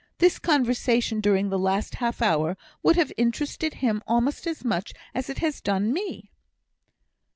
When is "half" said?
1.93-2.23